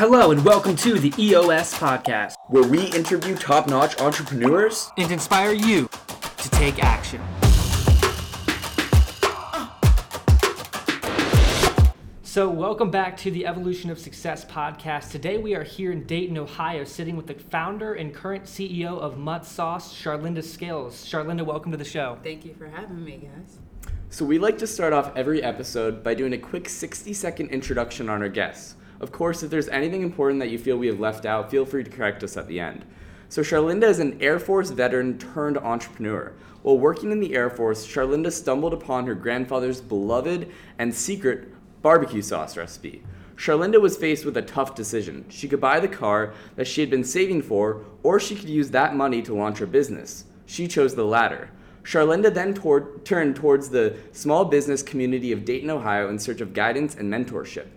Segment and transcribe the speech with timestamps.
[0.00, 5.52] Hello and welcome to the EOS podcast where we interview top notch entrepreneurs and inspire
[5.52, 5.90] you
[6.38, 7.20] to take action.
[12.22, 15.10] So, welcome back to the Evolution of Success podcast.
[15.10, 19.18] Today, we are here in Dayton, Ohio, sitting with the founder and current CEO of
[19.18, 21.04] Mutt Sauce, Charlinda Scales.
[21.04, 22.16] Charlinda, welcome to the show.
[22.22, 23.58] Thank you for having me, guys.
[24.08, 28.08] So, we like to start off every episode by doing a quick 60 second introduction
[28.08, 28.76] on our guests.
[29.00, 31.82] Of course, if there's anything important that you feel we have left out, feel free
[31.82, 32.84] to correct us at the end.
[33.30, 36.32] So, Charlinda is an Air Force veteran turned entrepreneur.
[36.62, 41.48] While working in the Air Force, Charlinda stumbled upon her grandfather's beloved and secret
[41.80, 43.02] barbecue sauce recipe.
[43.36, 45.24] Charlinda was faced with a tough decision.
[45.30, 48.70] She could buy the car that she had been saving for, or she could use
[48.70, 50.24] that money to launch her business.
[50.44, 51.50] She chose the latter.
[51.82, 56.52] Charlinda then toward, turned towards the small business community of Dayton, Ohio in search of
[56.52, 57.68] guidance and mentorship.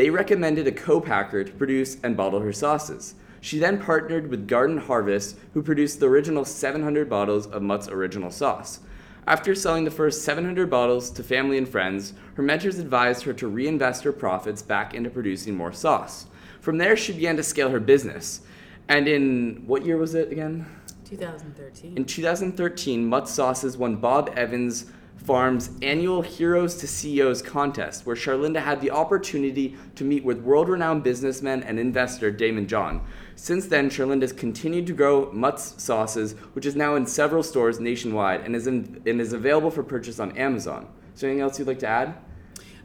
[0.00, 3.16] They recommended a co-packer to produce and bottle her sauces.
[3.42, 8.30] She then partnered with Garden Harvest, who produced the original 700 bottles of Mutt's original
[8.30, 8.80] sauce.
[9.26, 13.46] After selling the first 700 bottles to family and friends, her mentors advised her to
[13.46, 16.28] reinvest her profits back into producing more sauce.
[16.62, 18.40] From there, she began to scale her business.
[18.88, 20.64] And in what year was it again?
[21.04, 21.98] 2013.
[21.98, 24.86] In 2013, Mutt Sauces won Bob Evans
[25.24, 30.68] Farm's annual Heroes to CEOs contest, where Charlinda had the opportunity to meet with world
[30.68, 33.04] renowned businessman and investor Daymond John.
[33.36, 37.80] Since then, Charlinda has continued to grow Mutt's Sauces, which is now in several stores
[37.80, 40.88] nationwide and is, in, and is available for purchase on Amazon.
[41.20, 42.14] There anything else you'd like to add?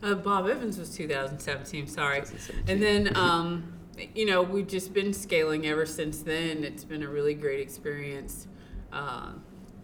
[0.03, 2.19] Uh, Bob Evans was 2017, sorry.
[2.19, 2.65] 2017.
[2.67, 3.73] And then, um,
[4.13, 6.63] you know, we've just been scaling ever since then.
[6.63, 8.47] It's been a really great experience
[8.91, 9.31] uh,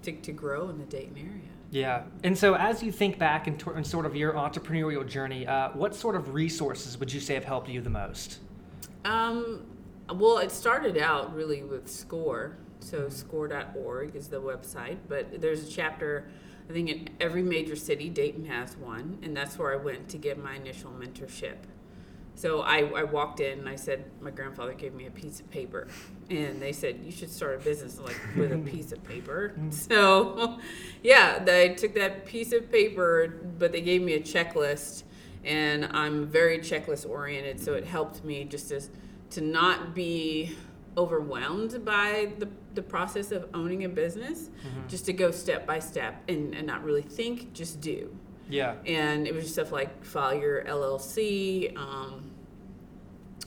[0.03, 1.50] to, to grow in the Dayton area.
[1.71, 2.03] Yeah.
[2.23, 5.95] And so, as you think back in, in sort of your entrepreneurial journey, uh, what
[5.95, 8.39] sort of resources would you say have helped you the most?
[9.05, 9.65] Um,
[10.13, 12.57] well, it started out really with SCORE.
[12.81, 16.27] So, score.org is the website, but there's a chapter,
[16.69, 18.09] I think, in every major city.
[18.09, 21.57] Dayton has one, and that's where I went to get my initial mentorship.
[22.35, 25.51] So I, I walked in and I said, my grandfather gave me a piece of
[25.51, 25.87] paper,
[26.29, 29.53] and they said you should start a business like with a piece of paper.
[29.69, 30.59] So,
[31.03, 35.03] yeah, I took that piece of paper, but they gave me a checklist,
[35.43, 38.81] and I'm very checklist oriented, so it helped me just to
[39.31, 40.55] to not be
[40.97, 44.87] overwhelmed by the, the process of owning a business, mm-hmm.
[44.87, 48.15] just to go step by step and, and not really think, just do.
[48.49, 48.75] Yeah.
[48.85, 52.31] And it was just stuff like file your LLC, um,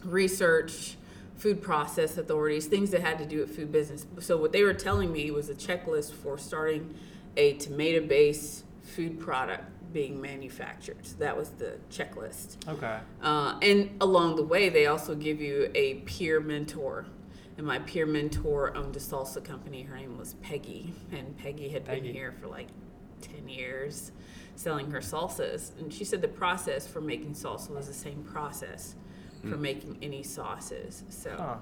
[0.02, 0.96] research,
[1.36, 4.06] food process authorities, things that had to do with food business.
[4.20, 6.94] So what they were telling me was a checklist for starting
[7.36, 11.06] a tomato based food product being manufactured.
[11.06, 12.56] So that was the checklist.
[12.68, 12.98] Okay.
[13.22, 17.06] Uh, and along the way, they also give you a peer mentor.
[17.56, 19.82] And my peer mentor owned a salsa company.
[19.82, 22.00] Her name was Peggy, and Peggy had Peggy.
[22.00, 22.66] been here for like
[23.20, 24.10] ten years,
[24.56, 25.78] selling her salsas.
[25.78, 28.94] And she said the process for making salsa was the same process
[29.42, 29.60] for mm.
[29.60, 31.02] making any sauces.
[31.10, 31.34] So.
[31.36, 31.56] Huh.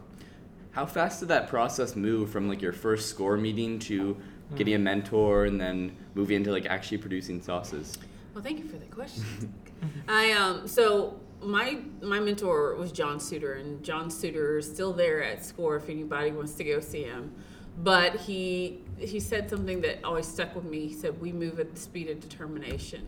[0.73, 4.57] How fast did that process move from like your first score meeting to mm.
[4.57, 7.99] getting a mentor and then moving into like actually producing sauces?
[8.35, 9.53] Well, thank you for the question.
[10.09, 15.23] I um so my my mentor was John Suter, and John Suter is still there
[15.23, 17.33] at SCORE if anybody wants to go see him.
[17.79, 20.87] But he he said something that always stuck with me.
[20.87, 23.07] He said, "We move at the speed of determination."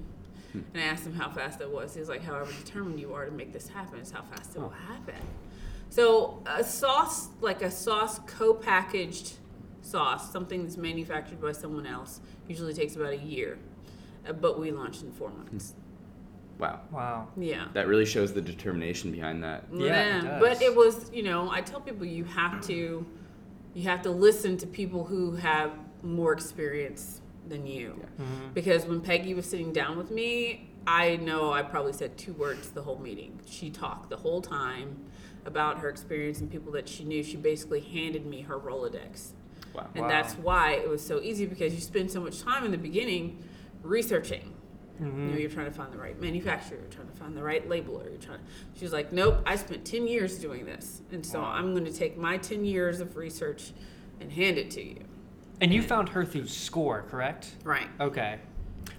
[0.54, 1.94] And I asked him how fast it was.
[1.94, 4.60] He was like, however determined you are to make this happen is how fast it
[4.60, 5.20] will happen.
[5.90, 9.34] So a sauce, like a sauce co-packaged
[9.82, 13.58] sauce, something that's manufactured by someone else, usually takes about a year.
[14.26, 15.74] Uh, but we launched in four months.
[16.58, 16.80] Wow.
[16.92, 17.28] Wow.
[17.36, 17.66] Yeah.
[17.72, 19.64] That really shows the determination behind that.
[19.72, 19.86] Yeah.
[19.86, 20.36] yeah.
[20.36, 23.04] It but it was, you know, I tell people you have to
[23.74, 27.96] you have to listen to people who have more experience than you.
[27.98, 28.24] Yeah.
[28.24, 28.52] Mm-hmm.
[28.54, 32.70] Because when Peggy was sitting down with me, I know I probably said two words
[32.70, 33.40] the whole meeting.
[33.46, 34.96] She talked the whole time
[35.44, 37.22] about her experience and people that she knew.
[37.22, 39.32] She basically handed me her Rolodex.
[39.74, 39.88] Wow.
[39.94, 40.08] And wow.
[40.08, 43.42] that's why it was so easy because you spend so much time in the beginning
[43.82, 44.54] researching.
[45.00, 45.26] Mm-hmm.
[45.26, 47.68] You know, you're trying to find the right manufacturer, you're trying to find the right
[47.68, 48.44] labeler, you're trying to,
[48.78, 51.02] she's like, Nope, I spent ten years doing this.
[51.10, 51.50] And so wow.
[51.50, 53.72] I'm gonna take my ten years of research
[54.20, 55.04] and hand it to you.
[55.60, 57.54] And you found her through SCORE, correct?
[57.64, 57.88] Right.
[58.00, 58.38] Okay.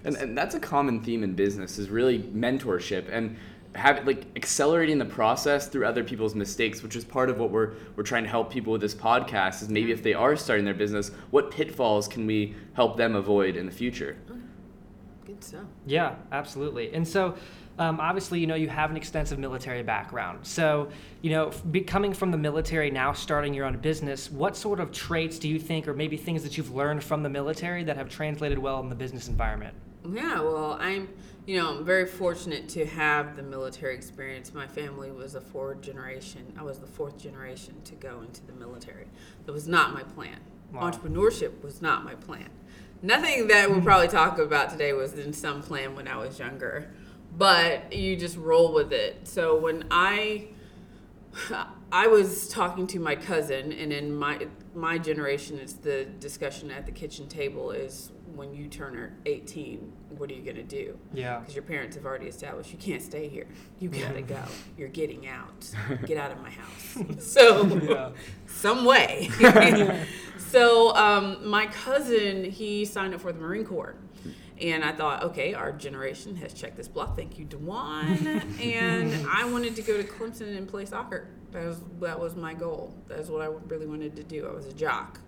[0.04, 3.36] And, and that's a common theme in business is really mentorship and
[3.74, 7.74] have like accelerating the process through other people's mistakes, which is part of what we're
[7.94, 9.62] we're trying to help people with this podcast.
[9.62, 13.56] Is maybe if they are starting their business, what pitfalls can we help them avoid
[13.56, 14.16] in the future?
[15.26, 15.64] Good stuff.
[15.86, 16.94] Yeah, absolutely.
[16.94, 17.34] And so
[17.78, 20.46] um, obviously, you know, you have an extensive military background.
[20.46, 20.88] So,
[21.20, 24.92] you know, be, coming from the military, now starting your own business, what sort of
[24.92, 28.08] traits do you think, or maybe things that you've learned from the military that have
[28.08, 29.74] translated well in the business environment?
[30.08, 31.08] Yeah, well, I'm,
[31.44, 34.54] you know, I'm very fortunate to have the military experience.
[34.54, 36.52] My family was a fourth generation.
[36.56, 39.08] I was the fourth generation to go into the military.
[39.44, 40.38] That was not my plan.
[40.72, 40.90] Wow.
[40.90, 42.48] Entrepreneurship was not my plan.
[43.02, 46.90] Nothing that we'll probably talk about today was in some plan when I was younger,
[47.36, 49.28] but you just roll with it.
[49.28, 50.48] So when I
[51.92, 56.86] I was talking to my cousin, and in my my generation, it's the discussion at
[56.86, 60.98] the kitchen table is when you turn 18, what are you going to do?
[61.14, 61.38] Yeah.
[61.38, 63.46] Because your parents have already established you can't stay here.
[63.78, 64.42] You gotta go.
[64.76, 65.66] You're getting out.
[66.06, 67.24] Get out of my house.
[67.24, 68.10] So, Yeah.
[68.46, 69.30] some way.
[70.56, 73.94] so, um, my cousin he signed up for the Marine Corps.
[74.58, 77.14] And I thought, okay, our generation has checked this block.
[77.14, 78.26] Thank you, Dewan.
[78.62, 81.28] and I wanted to go to Clemson and play soccer.
[81.52, 82.94] That was that was my goal.
[83.06, 84.46] That's what I really wanted to do.
[84.46, 85.20] I was a jock.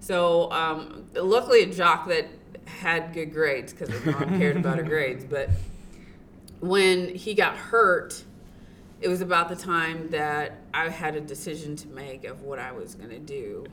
[0.00, 2.28] So um, luckily, a jock that
[2.64, 5.26] had good grades because his mom cared about her grades.
[5.26, 5.50] But
[6.60, 8.24] when he got hurt,
[9.02, 12.72] it was about the time that I had a decision to make of what I
[12.72, 13.66] was going to do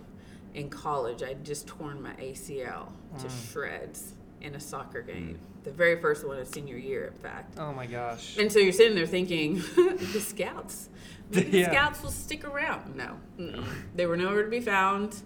[0.53, 1.23] in college.
[1.23, 3.51] I'd just torn my ACL to mm.
[3.51, 5.07] shreds in a soccer mm.
[5.07, 5.39] game.
[5.63, 7.59] The very first one of senior year, in fact.
[7.59, 8.37] Oh my gosh.
[8.37, 10.89] And so you're sitting there thinking, the scouts,
[11.31, 11.69] the Yeah.
[11.69, 12.95] scouts will stick around.
[12.95, 13.65] No, Mm-mm.
[13.95, 15.21] they were nowhere to be found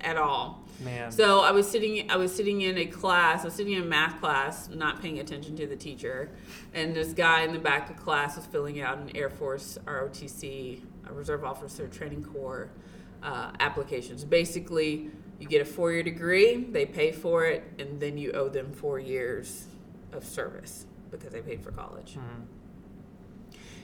[0.00, 0.62] at all.
[0.80, 1.10] Man.
[1.10, 3.86] So I was sitting, I was sitting in a class, I was sitting in a
[3.86, 6.30] math class, not paying attention to the teacher,
[6.74, 10.82] and this guy in the back of class was filling out an Air Force ROTC,
[11.08, 12.70] a Reserve Officer Training Corps
[13.22, 14.24] uh, applications.
[14.24, 18.72] Basically, you get a four-year degree, they pay for it, and then you owe them
[18.72, 19.66] four years
[20.12, 22.14] of service because they paid for college.
[22.14, 22.46] Mhm.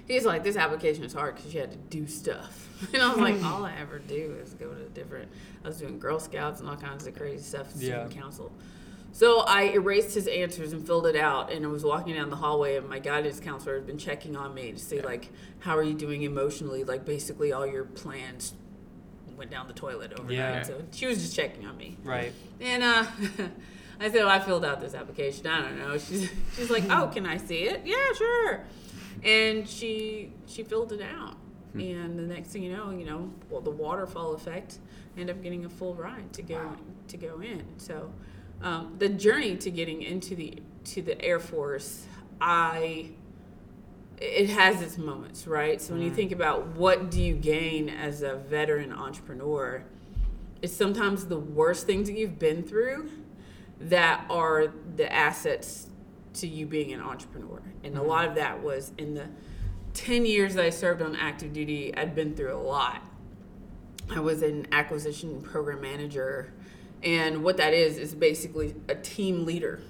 [0.09, 2.69] He's like, this application is hard because you had to do stuff.
[2.93, 5.31] And I was like, all I ever do is go to different,
[5.65, 8.21] I was doing Girl Scouts and all kinds of crazy stuff, student Yeah.
[8.21, 8.51] council.
[9.13, 12.37] So I erased his answers and filled it out, and I was walking down the
[12.37, 15.29] hallway, and my guidance counselor had been checking on me to see, like,
[15.61, 16.83] how are you doing emotionally?
[16.83, 18.55] Like, basically, all your plans
[19.43, 20.37] went down the toilet overnight.
[20.37, 20.63] Yeah.
[20.63, 21.97] So she was just checking on me.
[22.05, 22.33] Right.
[22.61, 23.05] And uh,
[24.01, 25.49] I said, well, I filled out this application.
[25.49, 25.99] I don't know.
[25.99, 27.83] She's, she's like, oh, can I see it?
[27.85, 28.65] Yeah, sure.
[29.25, 31.37] And she she filled it out.
[31.75, 34.79] And the next thing you know, you know, well, the waterfall effect,
[35.17, 36.77] end up getting a full ride to go
[37.09, 37.65] to go in.
[37.79, 38.13] So
[38.63, 42.05] um, the journey to getting into the to the Air Force,
[42.41, 43.11] I
[44.23, 45.81] it has its moments, right?
[45.81, 46.15] So when you Mhm.
[46.15, 49.83] think about what do you gain as a veteran entrepreneur,
[50.63, 53.11] it's sometimes the worst things that you've been through
[53.81, 55.89] that are the assets
[56.35, 57.61] to you being an entrepreneur.
[57.83, 59.27] And a lot of that was in the
[59.93, 63.03] 10 years that I served on active duty, I'd been through a lot.
[64.09, 66.53] I was an acquisition program manager.
[67.03, 69.81] And what that is, is basically a team leader.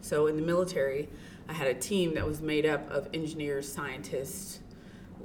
[0.00, 1.08] So in the military,
[1.48, 4.60] I had a team that was made up of engineers, scientists,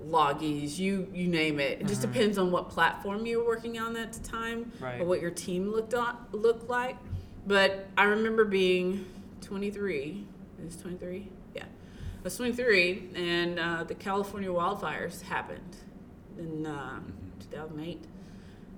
[0.05, 1.79] loggies, you you name it.
[1.81, 2.13] It just Mhm.
[2.13, 4.99] depends on what platform you were working on at the time Right.
[4.99, 6.97] or what your team looked on, looked like.
[7.47, 9.05] But I remember being
[9.41, 10.25] 23.
[10.59, 11.29] It was 23?
[11.55, 11.63] Yeah.
[11.63, 15.75] I was 23, and uh, the California wildfires happened
[16.37, 16.99] in uh,
[17.51, 18.03] 2008.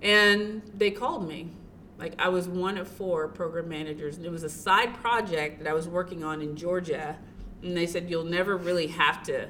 [0.01, 1.49] And they called me.
[1.97, 5.67] Like, I was one of four program managers, and it was a side project that
[5.69, 7.17] I was working on in Georgia.
[7.63, 9.47] And they said, You'll never really have to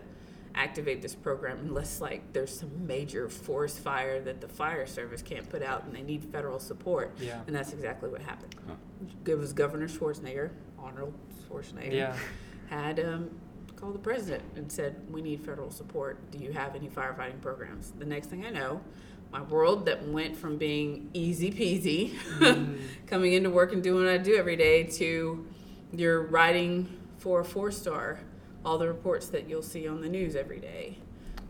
[0.54, 5.50] activate this program unless like there's some major forest fire that the fire service can't
[5.50, 7.42] put out and they need federal support Yeah.
[7.46, 8.75] and that's exactly what happened Huh.
[9.25, 11.14] it was governor schwarzenegger arnold
[11.50, 12.16] schwarzenegger Yeah.
[12.70, 13.32] had um,
[13.75, 17.92] called the president and said we need federal support do you have any firefighting programs
[18.00, 18.80] the next thing i know
[19.36, 22.77] my world that went from being easy peasy Mm.
[23.08, 25.46] coming into work and doing what i do every day to
[25.92, 26.88] you're writing
[27.18, 28.20] for a four star
[28.63, 30.98] all the reports that you'll see on the news every day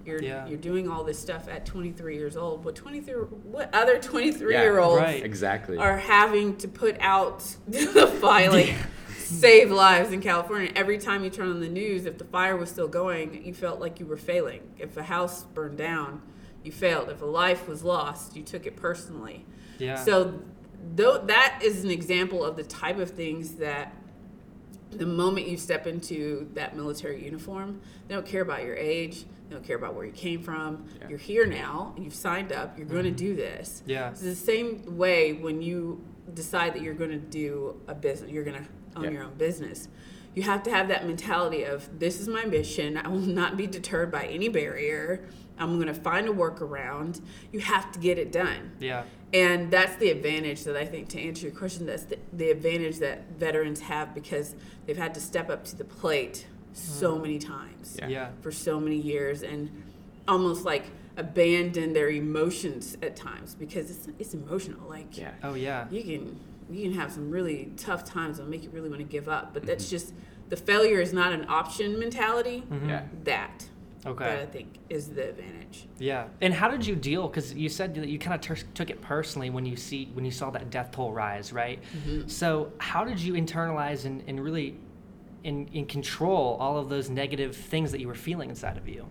[0.04, 0.48] you're Yeah.
[0.48, 3.14] you're doing all this stuff at 23 years old what 23
[3.56, 5.24] what other 23 year olds right.
[5.24, 5.78] Exactly.
[5.78, 8.76] are having to put out the filing
[9.18, 10.72] save lives in California.
[10.76, 13.80] Every time you turn on the news, if the fire was still going, you felt
[13.80, 14.62] like you were failing.
[14.78, 16.22] If a house burned down,
[16.66, 17.10] you failed.
[17.10, 19.46] If a life was lost, you took it personally.
[19.78, 19.96] Yeah.
[20.04, 20.40] So
[20.96, 23.94] though that is an example of the type of things that
[24.92, 29.56] the moment you step into that military uniform, they don't care about your age, they
[29.56, 30.86] don't care about where you came from.
[31.02, 31.10] Yeah.
[31.10, 33.18] You're here now, you've signed up, you're going to mm-hmm.
[33.18, 33.84] do this.
[33.86, 34.12] yeah.
[34.12, 36.04] It's the same way when you
[36.34, 39.10] decide that you're going to do a business, you're going to own Yeah.
[39.12, 39.88] your own business.
[40.34, 42.98] you have to have that mentality of this is my mission.
[42.98, 45.30] I will not be deterred by any barrier.
[45.58, 47.22] I'm going to find a workaround.
[47.52, 48.72] You have to get it done.
[48.80, 49.04] Yeah.
[49.34, 53.00] And that's the advantage that I think, to answer your question, that's the, the advantage
[53.00, 57.96] that veterans have because they've had to step up to the plate so many times
[58.00, 58.08] Yeah.
[58.08, 58.28] Yeah.
[58.42, 59.70] for so many years and
[60.28, 60.86] almost like
[61.18, 64.88] abandon their emotions at times because it's, it's emotional.
[64.90, 65.32] Like, Yeah.
[65.44, 65.88] Oh yeah.
[65.90, 69.06] you can you can have some really tough times that make you really want to
[69.08, 69.68] give up but Mm-hmm.
[69.70, 70.14] that's just
[70.50, 73.04] the failure is not an option mentality Yeah.
[73.24, 73.68] that
[74.06, 74.26] Okay.
[74.26, 76.28] that i think is the advantage Yeah.
[76.42, 77.28] And how did you deal?
[77.28, 80.24] Because you said that you kind of ter- took it personally when you see when
[80.26, 81.80] you saw that death toll rise, right?
[81.82, 82.28] Mm-hmm.
[82.28, 84.76] So how did you internalize and, and really
[85.44, 89.06] in, in control all of those negative things that you were feeling inside of you?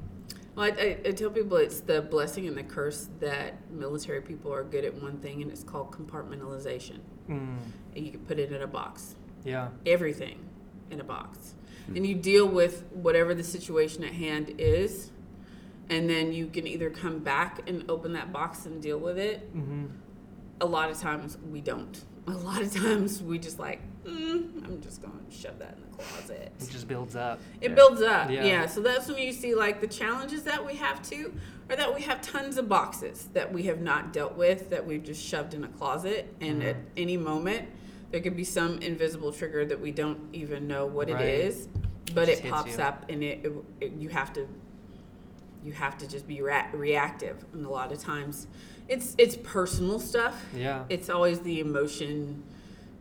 [0.56, 4.52] well I, I, I tell people it's the blessing and the curse that military people
[4.54, 6.98] are good at one thing and it's called compartmentalization
[7.28, 7.56] Mm.
[7.96, 9.68] and you can put it in a box Yeah.
[9.86, 10.38] everything
[10.90, 11.54] in a box
[11.88, 15.11] and you deal with whatever the situation at hand is
[15.91, 19.41] and then you can either come back and open that box and deal with it
[19.53, 19.87] hmm
[20.61, 22.05] a lot of times we don't.
[22.29, 25.81] A lot of times we just like, mm, I'm just going to shove that in
[25.91, 26.53] the closet.
[26.61, 27.41] It just builds up.
[27.61, 27.75] It Yeah.
[27.75, 28.31] builds up.
[28.31, 28.45] Yeah.
[28.47, 28.67] Yeah.
[28.67, 31.35] So that's when you see like the challenges that we have too,
[31.69, 35.03] or that we have tons of boxes that we have not dealt with that we've
[35.03, 36.33] just shoved in a closet.
[36.41, 36.85] And at Mm-hmm.
[36.99, 37.69] any moment,
[38.14, 41.21] there could be some invisible trigger that we don't even know what Right.
[41.25, 41.66] it is,
[42.14, 42.85] but Just it pops you.
[42.85, 44.47] up and it, it, it you have to
[45.64, 48.47] you have to just be rea- reactive and a lot of times
[48.88, 50.85] it's it's personal stuff Yeah.
[50.88, 52.44] it's always the emotion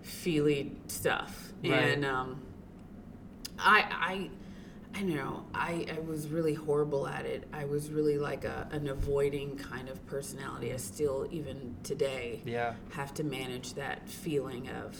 [0.01, 1.73] feely stuff Right.
[1.73, 2.41] and um
[3.59, 4.29] i i
[4.95, 5.45] i know.
[5.53, 7.47] I i was really horrible at it.
[7.53, 10.71] I was really like a, an avoiding kind of personality.
[10.73, 12.73] I still even today Yeah.
[12.91, 14.97] have to manage that feeling of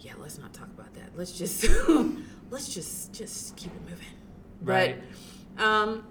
[0.00, 1.10] yeah let's not talk about that.
[1.16, 1.66] Let's just
[2.50, 4.14] let's just just keep it moving.
[4.62, 5.00] Right.
[5.56, 6.04] but um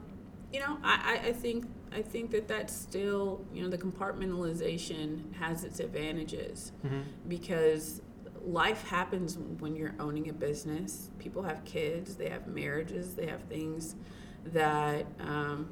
[0.53, 5.33] you know I, I i think i think that that's still you know the compartmentalization
[5.35, 6.71] has its advantages.
[6.81, 8.01] Hmm because
[8.45, 11.09] life happens when you're owning a business.
[11.19, 13.95] People have kids, they have marriages, they have things
[14.45, 15.67] that um,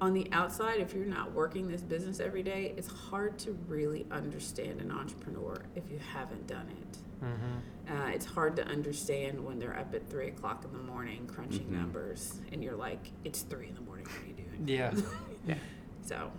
[0.00, 4.04] on the outside, if you're not working this business every day, it's hard to really
[4.10, 6.98] understand an entrepreneur if you haven't done it.
[7.20, 7.58] hmm
[7.92, 11.66] Uh, it's hard to understand when they're up at three o'clock in the morning crunching
[11.66, 11.78] Mhm.
[11.80, 14.06] numbers, and you're like, "It's three in the morning.
[14.06, 14.92] What are you doing?" Yeah.
[15.46, 15.58] Yeah.
[16.02, 16.30] So,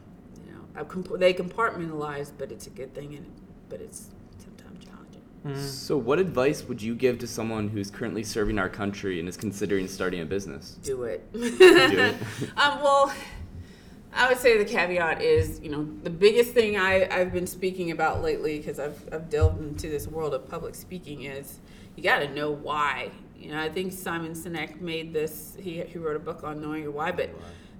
[0.46, 3.26] you know, comp- they compartmentalize, but it's a good thing, and
[3.70, 4.10] but it's
[5.44, 5.64] challenging.
[5.64, 5.70] Mhm.
[5.70, 9.38] So, what advice would you give to someone who's currently serving our country and is
[9.38, 10.78] considering starting a business?
[10.84, 11.32] Do it.
[11.34, 12.16] Do it.
[12.58, 13.14] um, well,
[14.16, 17.92] I would say the caveat is, you know, the biggest thing I, I've been speaking
[17.92, 21.60] about lately, because I've, I've delved into this world of public speaking, is
[21.96, 23.10] you got to know why.
[23.38, 26.84] You know, I think Simon Sinek made this, he, he wrote a book on knowing
[26.84, 27.30] your why, but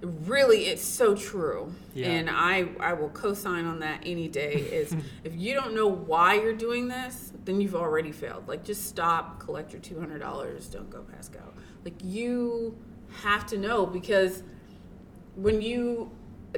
[0.04, 1.74] really it's so true.
[1.94, 2.08] Yeah.
[2.08, 4.54] And I, I will co sign on that any day.
[4.54, 4.94] Is
[5.24, 8.48] if you don't know why you're doing this, then you've already failed.
[8.48, 11.40] Like, just stop, collect your $200, don't go past go.
[11.84, 12.76] Like, you
[13.22, 14.42] have to know because
[15.36, 16.10] when you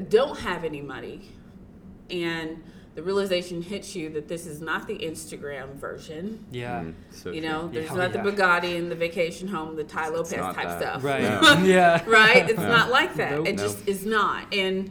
[0.08, 1.22] don't have any money
[2.10, 2.62] and
[2.96, 6.44] the realization hits you that this is not the Instagram version.
[6.50, 6.80] Yeah.
[6.80, 7.48] Mm, so You true.
[7.50, 7.94] know, there's Yeah.
[7.96, 8.24] not the Yeah.
[8.24, 10.80] Bugatti and the vacation home, the Tai Lopez not type that.
[10.80, 11.04] stuff.
[11.04, 11.20] Right.
[11.22, 11.62] Yeah.
[11.64, 12.02] yeah.
[12.08, 12.48] right?
[12.50, 12.68] It's Yeah.
[12.68, 13.32] not like that.
[13.32, 13.46] Nope.
[13.48, 13.66] It Nope.
[13.66, 14.52] just is not.
[14.52, 14.90] And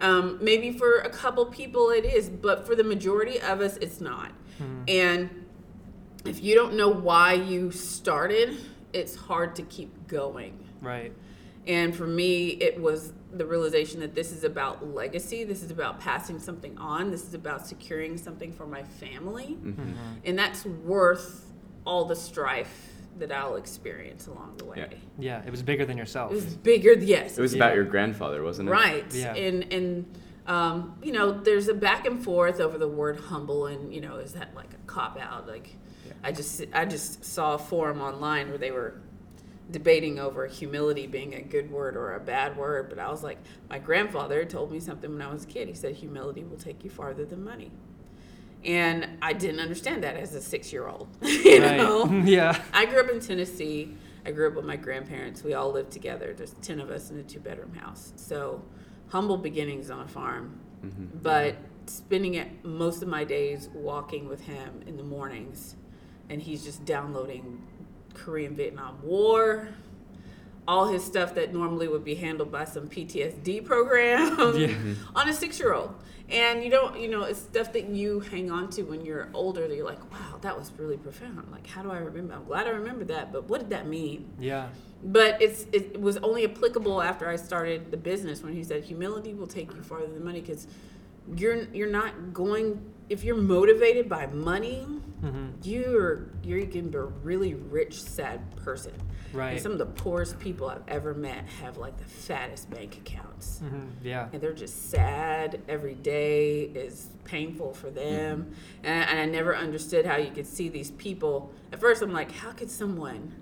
[0.00, 4.00] um, maybe for a couple people it is, but for the majority of us, it's
[4.00, 4.32] not.
[4.60, 4.90] Mhm.
[4.90, 5.30] And
[6.24, 8.56] if you don't know why you started,
[8.92, 10.58] it's hard to keep going.
[10.82, 11.12] Right.
[11.68, 15.44] And for me, it was the realization that this is about legacy.
[15.44, 17.10] This is about passing something on.
[17.10, 19.58] This is about securing something for my family.
[19.62, 19.74] Mhm.
[19.74, 19.94] Mhm.
[20.24, 21.50] And that's worth
[21.84, 24.76] all the strife that I'll experience along the way.
[24.78, 24.98] Yeah.
[25.18, 25.42] Yeah.
[25.46, 26.32] It was bigger than yourself.
[26.32, 27.38] It was bigger, yes.
[27.38, 27.64] It was Yeah.
[27.64, 28.72] about your grandfather, wasn't it?
[28.72, 29.04] Right.
[29.14, 29.34] Yeah.
[29.34, 30.06] And and
[30.46, 34.16] um, you know, there's a back and forth over the word humble and you know,
[34.16, 35.46] is that like a cop out?
[35.48, 35.76] Like
[36.06, 36.12] Yeah.
[36.22, 38.94] I just I just saw a forum online where they were
[39.70, 43.38] debating over humility being a good word or a bad word, but I was like,
[43.70, 45.68] my grandfather told me something when I was a kid.
[45.68, 47.70] He said humility will take you farther than money.
[48.64, 51.08] And I didn't understand that as a six year old.
[51.22, 51.76] you right.
[51.76, 52.06] know?
[52.24, 52.60] yeah.
[52.72, 53.94] I grew up in Tennessee.
[54.24, 55.42] I grew up with my grandparents.
[55.42, 56.32] We all lived together.
[56.34, 58.14] There's 10 of us in a two bedroom house.
[58.16, 58.62] So,
[59.08, 60.58] humble beginnings on a farm.
[60.82, 61.22] Mhm.
[61.22, 61.56] But
[61.86, 65.76] spending it, most of my days walking with him in the mornings,
[66.30, 67.62] and he's just downloading
[68.14, 69.68] Korean Vietnam War,
[70.66, 74.74] all his stuff that normally would be handled by some PTSD program Yeah.
[75.14, 75.94] on a six year old.
[76.30, 79.68] And you don't, you know, it's stuff that you hang on to when you're older
[79.68, 81.52] that you're like, wow, that was really profound.
[81.52, 82.32] Like, how do I remember?
[82.32, 84.30] I'm glad I remember that, but what did that mean?
[84.40, 84.68] Yeah.
[85.02, 89.34] But it's it was only applicable after I started the business when he said humility
[89.34, 90.66] will take you farther than money because
[91.36, 94.86] you're you're not going if you're motivated by money,
[95.20, 98.92] hmm you're you're gonna be a really rich, sad person.
[99.32, 99.52] Right.
[99.52, 103.60] And some of the poorest people I've ever met have like the fattest bank accounts.
[103.60, 104.28] hmm Yeah.
[104.32, 105.60] And they're just sad.
[105.68, 108.54] Every day is painful for them.
[108.84, 111.52] And, and I never understood how you could see these people.
[111.72, 113.34] At first, I'm like, how could someone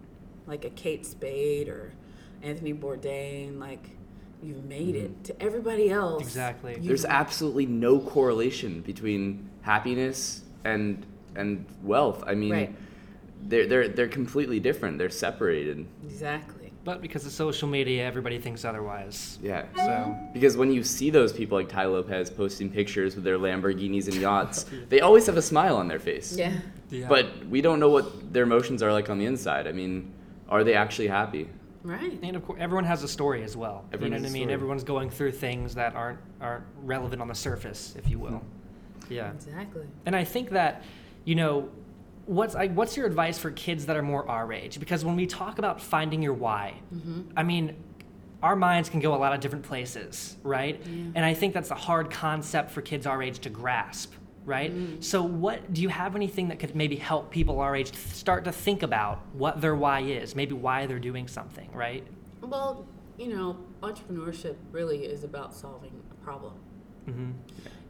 [0.47, 1.92] like a Kate Spade or
[2.42, 3.90] Anthony Bourdain, like,
[4.42, 6.23] you've made it to everybody else?
[6.23, 6.76] Exactly.
[6.81, 11.04] There's absolutely no correlation between happiness and
[11.35, 12.23] and wealth.
[12.26, 12.75] I mean, Right.
[13.42, 14.99] they're they're they're completely different.
[14.99, 15.87] They're separated.
[16.04, 16.59] Exactly.
[16.85, 19.38] But because of social media, everybody thinks otherwise.
[19.40, 19.66] Yeah.
[19.76, 24.07] So Because when you see those people like Tai Lopez posting pictures with their Lamborghinis
[24.09, 26.37] and yachts, they always have a smile on their face.
[26.37, 26.52] Yeah.
[26.90, 27.09] yeah.
[27.09, 29.69] But we don't know what their emotions are like on the inside.
[29.69, 30.12] I mean,
[30.49, 31.49] are they actually happy?
[31.85, 32.19] Right.
[32.23, 33.85] and of course, everyone has a story as well.
[33.92, 34.42] Everyone you know what a I mean?
[34.45, 34.54] story.
[34.54, 38.31] Everyone's going through things that aren't aren't relevant on the surface, if you will.
[38.38, 38.47] Hmm.
[39.09, 39.32] Yeah.
[39.32, 39.87] Exactly.
[40.06, 40.82] And I think that,
[41.25, 41.68] you know,
[42.26, 44.78] what's I, what's your advice for kids that are more our age?
[44.78, 47.23] Because when we talk about finding your why, mm-hmm.
[47.37, 47.76] I mean,
[48.42, 50.82] our minds can go a lot of different places, right?
[51.14, 54.12] And I think that's a hard concept for kids our age to grasp,
[54.44, 54.75] right?
[54.75, 55.00] Mm-hmm.
[55.00, 58.52] So, what do you have anything that could maybe help people our age start to
[58.52, 62.04] think about what their why is, maybe why they're doing something, right?
[62.40, 62.85] Well,
[63.16, 66.54] you know, entrepreneurship really is about solving a problem.
[67.09, 67.30] Mm-hmm.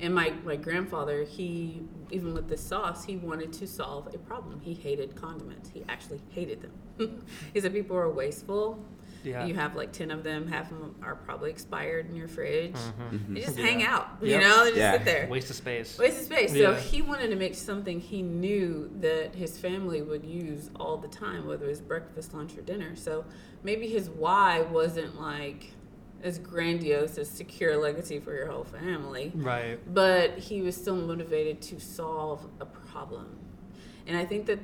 [0.01, 4.61] And my, my grandfather, he, even with the sauce, he wanted to solve a problem.
[4.61, 5.71] He hated condiments.
[5.73, 7.25] He actually hated them.
[7.55, 8.85] he said people are wasteful.
[9.25, 9.47] Yeah.
[9.47, 12.75] You have like 10 of them, half of them are probably expired in your fridge.
[12.75, 13.35] Mm-hmm.
[13.35, 13.65] They just Yeah.
[13.65, 14.41] hang out, you Yep.
[14.43, 14.93] know, they just Yeah.
[14.95, 15.29] sit there.
[15.31, 15.97] Waste of space.
[15.97, 16.53] Waste of space.
[16.53, 16.75] Yeah.
[16.75, 21.07] So he wanted to make something he knew that his family would use all the
[21.07, 22.97] time, whether it was breakfast, lunch, or dinner.
[22.97, 23.25] So
[23.63, 25.73] maybe his why wasn't like
[26.23, 29.79] as grandiose as secure a legacy for your whole family, Right.
[29.93, 33.37] but he was still motivated to solve a problem.
[34.07, 34.59] And I think that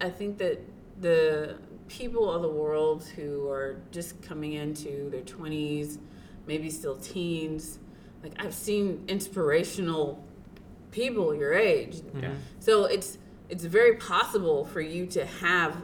[0.00, 0.60] I think that
[1.00, 1.56] the
[1.88, 5.98] people of the world who are just coming into their 20s,
[6.46, 7.78] maybe still teens,
[8.22, 10.22] like I've seen inspirational
[10.90, 12.02] people your age.
[12.20, 12.32] Yeah.
[12.60, 15.76] So it's it's very possible for you to have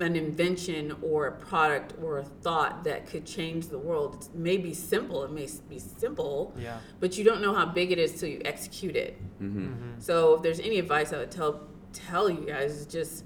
[0.00, 4.28] an invention or a product or a thought that could change the world.
[4.34, 6.78] It may be simple, it may be simple, Yeah.
[7.00, 9.16] but you don't know how big it is till you execute it.
[9.40, 10.00] Mm-hmm.
[10.00, 11.60] So if there's any advice I would tell
[11.92, 13.24] tell you guys is just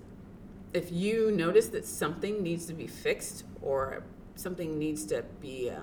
[0.74, 4.04] if you notice that something needs to be fixed or
[4.35, 5.81] something needs to be uh,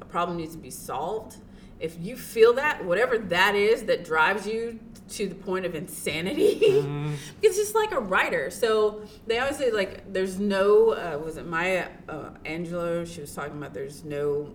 [0.00, 1.36] a problem needs to be solved,
[1.80, 4.78] if you feel that whatever that is that drives you
[5.10, 6.58] to the point of insanity,
[7.42, 8.50] it's just like a writer.
[8.50, 13.06] So they always say like there's no uh, was it Maya uh, Angelou?
[13.06, 14.50] She was talking about there's no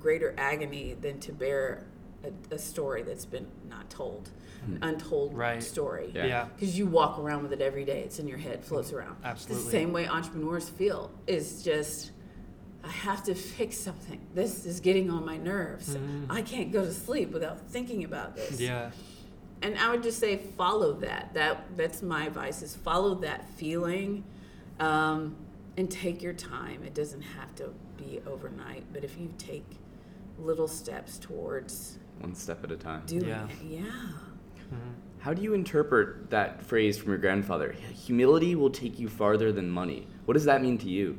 [0.00, 1.86] greater agony than to bear
[2.24, 4.30] a, a story that's been not told,
[4.66, 5.62] an untold Right.
[5.62, 6.10] story.
[6.14, 6.26] Yeah.
[6.26, 6.44] Yeah.
[6.54, 8.00] Because you walk around with it every day.
[8.00, 9.16] It's in your head, floats around.
[9.20, 9.64] It's Absolutely.
[9.64, 11.10] the same way entrepreneurs feel.
[11.28, 12.10] Is just,
[12.84, 14.20] I have to fix something.
[14.34, 15.96] This is getting on my nerves.
[16.28, 18.60] I can't go to sleep without thinking about this.
[18.60, 18.90] Yeah.
[19.62, 21.34] And I would just say follow that.
[21.34, 24.24] That that's my advice is follow that feeling,
[24.80, 25.36] um,
[25.76, 26.82] and take your time.
[26.82, 29.64] It doesn't have to be overnight, but if you take
[30.40, 33.02] little steps towards One step at a time.
[33.06, 33.46] doing Yeah.
[33.46, 33.82] it, yeah.
[35.20, 37.70] How do you interpret that phrase from your grandfather?
[37.72, 40.08] Humility will take you farther than money.
[40.24, 41.18] What does that mean to you?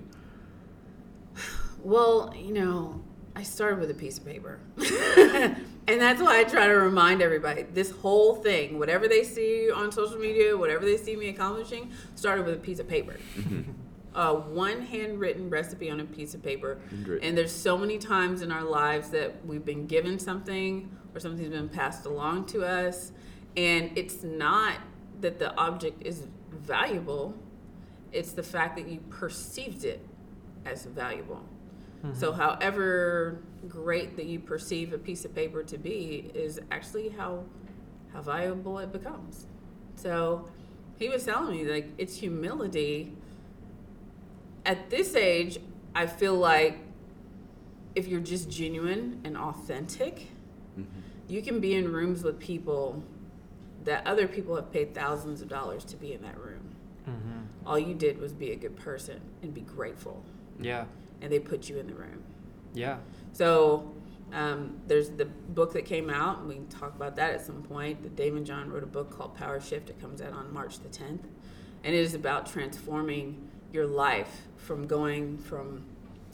[1.84, 3.04] Well, you know,
[3.36, 4.60] I started with a piece of paper.
[4.78, 9.92] and that's why I try to remind everybody this whole thing, whatever they see on
[9.92, 13.18] social media, whatever they see me accomplishing, started with a piece of paper.
[14.16, 16.80] uh, one handwritten recipe on a piece of paper.
[16.90, 17.28] Handwritten.
[17.28, 21.50] And there's so many times in our lives that we've been given something or something's
[21.50, 23.12] been passed along to us.
[23.58, 24.78] And it's not
[25.22, 27.36] that the object is valuable,
[28.12, 30.06] it's the fact that you perceived it
[30.66, 31.44] as valuable.
[32.12, 33.40] So, however
[33.70, 37.46] great that you perceive a piece of paper to be is actually how
[38.12, 39.48] how valuable it becomes.
[39.96, 40.50] So,
[40.98, 43.14] he was telling me like it's humility.
[44.66, 45.60] At this age,
[45.96, 46.80] I feel like
[47.96, 50.28] if you're just genuine and authentic,
[51.28, 53.04] you can be in rooms with people
[53.86, 56.76] that other people have paid thousands of dollars to be in that room.
[57.08, 57.68] Mm-hmm.
[57.68, 60.24] All you did was be a good person and be grateful.
[60.60, 60.86] Yeah.
[61.24, 62.22] And they put you in the room.
[62.76, 62.98] Yeah.
[63.32, 63.92] So
[64.34, 67.62] um, there's the book that came out, and we can talk about that at some
[67.62, 68.16] point.
[68.16, 69.90] Daymond John wrote a book called Power Shift.
[69.90, 71.24] It comes out on March the 10th,
[71.84, 75.86] and it is about transforming your life from going from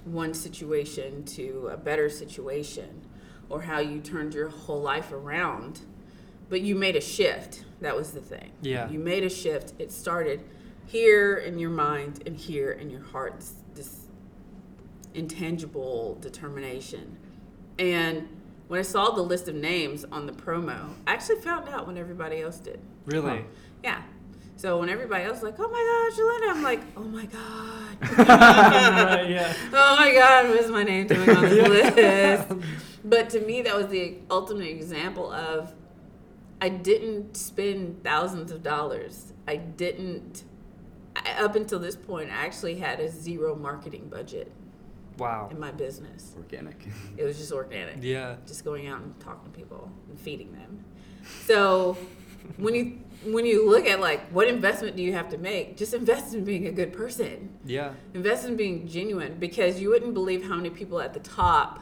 [0.05, 3.01] one situation to a better situation,
[3.49, 5.81] or how you turned your whole life around.
[6.49, 7.65] But you made a shift.
[7.81, 8.51] That was the thing.
[8.61, 8.89] Yeah.
[8.89, 9.73] You made a shift.
[9.77, 10.43] It started
[10.87, 13.39] here in your mind and here in your heart.
[13.39, 13.95] This, this
[15.13, 17.17] intangible determination.
[17.77, 18.27] And
[18.67, 21.97] when I saw the list of names on the promo, I actually found out when
[21.97, 22.79] everybody else did.
[23.05, 23.37] Really?
[23.37, 23.43] Huh.
[23.83, 24.01] Yeah.
[24.57, 28.27] So when everybody else was like, oh my gosh, Elena, I'm like, oh my God.
[28.27, 29.53] right, yeah.
[29.73, 31.95] oh my God, what is my name doing on this
[32.49, 32.67] list?
[33.05, 35.73] But to me, that was the ultimate example of
[36.61, 39.31] I didn't spend thousands of dollars.
[39.47, 40.43] I didn't,
[41.15, 44.51] I, up until this point, I actually had a zero marketing budget
[45.19, 45.49] Wow.
[45.51, 46.33] in my business.
[46.37, 46.87] Organic.
[47.17, 47.97] It was just organic.
[48.01, 48.35] Yeah.
[48.47, 50.83] Just going out and talking to people and feeding them.
[51.45, 51.97] So
[52.57, 55.93] when you when you look at like what investment do you have to make, just
[55.93, 57.49] invest in being a good person.
[57.65, 57.91] Yeah.
[58.13, 61.81] Invest in being genuine because you wouldn't believe how many people at the top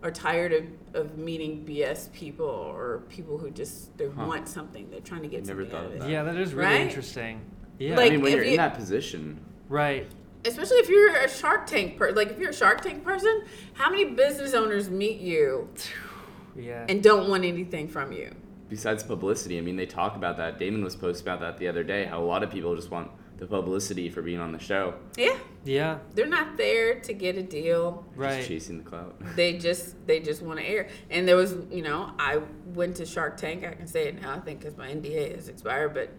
[0.00, 0.64] are tired of,
[0.94, 4.26] of meeting BS people or people who just they Huh.
[4.26, 4.88] want something.
[4.90, 6.08] They're trying to get Never something thought out of of that.
[6.08, 6.12] it.
[6.12, 6.80] Yeah, that is really Right?
[6.82, 7.40] interesting.
[7.80, 7.96] Yeah.
[7.96, 10.06] Like- I mean, when you're you- in that position, right.
[10.44, 12.14] Especially if you're a Shark Tank person.
[12.16, 13.42] Like if you're a Shark Tank person,
[13.74, 15.68] how many business owners meet you
[16.56, 16.86] Yeah.
[16.88, 18.34] and don't want anything from you?
[18.68, 20.58] besides publicity, I mean, they talk about that.
[20.60, 22.04] Daymond was posting about that the other day.
[22.04, 25.38] How a lot of people just want the publicity for being on the show, Yeah.
[25.64, 25.98] yeah.
[26.14, 28.04] They're not there to get a deal.
[28.08, 28.44] just Right.
[28.46, 29.14] chasing the clout.
[29.36, 30.88] They just they just want to air.
[31.08, 32.42] And there was, you know, I
[32.74, 33.64] went to Shark Tank.
[33.64, 35.94] I can say it now, I think, because my NDA has expired.
[35.94, 36.10] But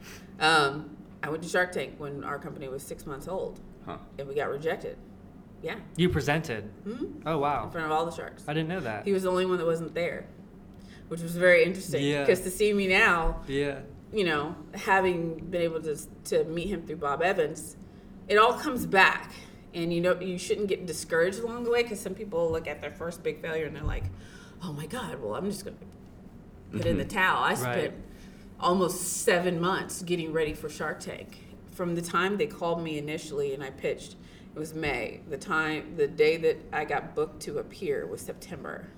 [0.43, 0.89] um,
[1.21, 3.97] I went to Shark Tank when our company was six months old, Huh.
[4.17, 4.97] and we got rejected.
[5.61, 6.63] Yeah, You presented.
[6.85, 7.65] hmm Oh wow.
[7.65, 8.43] in front of all the sharks.
[8.47, 9.03] I didn't know that.
[9.05, 10.25] He was the only one that wasn't there,
[11.09, 12.03] which was very interesting.
[12.05, 12.21] Yeah.
[12.21, 13.79] Because to see me now, Yeah.
[14.13, 17.75] you know, having been able to to meet him through Bob Evans,
[18.29, 19.31] it all comes back.
[19.73, 22.79] And you know, you shouldn't get discouraged along the way because some people look at
[22.81, 24.05] their first big failure and they're like,
[24.63, 25.75] "Oh my God, well, I'm just gonna
[26.71, 27.93] put in the towel." I spent Right.
[28.61, 31.37] almost seven months getting ready for Shark Tank.
[31.79, 34.17] From the time they called me initially and I pitched,
[34.53, 35.21] it was May.
[35.29, 38.89] The time, the day that I got booked to appear was September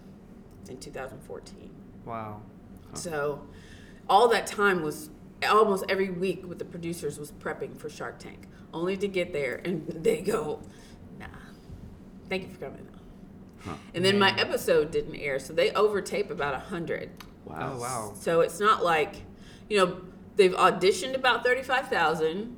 [0.67, 1.69] in 2014.
[2.05, 2.41] Wow.
[2.95, 3.47] So
[4.09, 5.11] all that time was
[5.47, 9.61] almost every week with the producers was prepping for Shark Tank, only to get there
[9.63, 10.59] and they go,
[11.19, 11.27] nah,
[12.29, 12.87] thank you for coming.
[13.59, 13.75] Huh.
[13.93, 17.11] And then my episode didn't air, so they overtape about a hundred.
[17.45, 17.73] Wow.
[17.75, 18.13] Oh wow.
[18.19, 19.17] So it's not like,
[19.69, 20.01] you know,
[20.41, 22.57] they've auditioned about thirty-five thousand.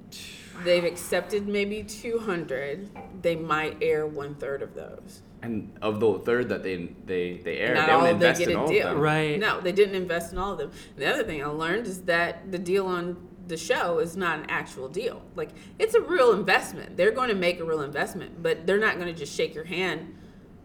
[0.63, 2.89] They've accepted maybe two hundred.
[3.21, 5.21] They might air one third of those.
[5.41, 8.29] And of the third that they they they aired, Not they don't all of them
[8.29, 8.87] invest get in a all deal.
[8.87, 9.01] of them.
[9.01, 9.37] Right.
[9.39, 10.71] No, they didn't invest in all of them.
[10.95, 13.17] The other thing I learned is that the deal on
[13.47, 15.21] the show is not an actual deal.
[15.35, 16.95] Like it's a real investment.
[16.95, 19.65] They're going to make a real investment, but they're not going to just shake your
[19.65, 20.15] hand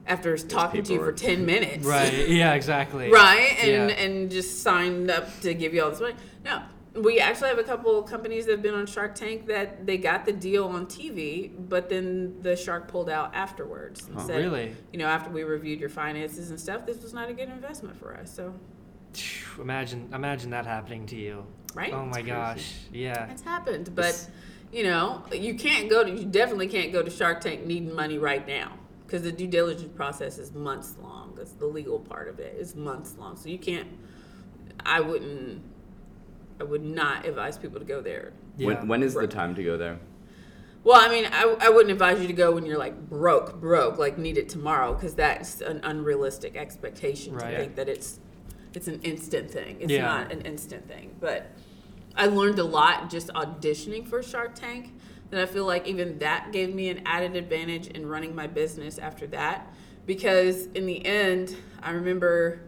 [0.07, 1.85] after talking to you for 10 minutes.
[1.85, 2.28] Right.
[2.28, 2.52] Yeah.
[2.54, 3.11] Exactly.
[3.12, 3.57] Right?
[3.61, 3.96] And Yeah.
[3.96, 6.14] and just signed up to give you all this money.
[6.44, 6.62] No.
[6.94, 10.24] We actually have a couple companies that have been on Shark Tank that they got
[10.24, 14.27] the deal on TV, but then the shark pulled out afterwards and Huh.
[14.27, 14.74] said, Really?
[14.92, 17.96] you know, after we reviewed your finances and stuff, this was not a good investment
[17.96, 18.35] for us.
[18.35, 18.55] So,
[19.61, 21.44] Imagine, imagine that happening to you.
[21.74, 21.92] right?
[21.92, 22.74] Oh my gosh.
[22.92, 23.31] Yeah.
[23.31, 24.29] It's happened, but This-
[24.72, 26.11] you know, you can't go to.
[26.11, 28.72] You definitely can't go to Shark Tank needing money right now
[29.07, 31.35] because the due diligence process is months long.
[31.37, 32.57] That's the legal part of it.
[32.59, 33.88] It's months long, so you can't.
[34.85, 35.62] I wouldn't.
[36.61, 38.33] I would not advise people to go there.
[38.57, 38.66] Yeah.
[38.66, 39.99] When, when is the time to go there?
[40.85, 43.99] Well, I mean, I, I wouldn't advise you to go when you're like broke, broke,
[43.99, 47.51] like need it tomorrow, because that's an unrealistic expectation Right.
[47.51, 48.21] to think that it's
[48.75, 49.79] it's an instant thing.
[49.81, 50.03] It's Yeah.
[50.03, 51.16] not an instant thing.
[51.21, 51.51] But
[52.14, 54.94] I learned a lot just auditioning for Shark Tank.
[55.31, 58.99] That I feel like even that gave me an added advantage in running my business
[58.99, 59.71] after that,
[60.07, 62.61] because in the end, I remember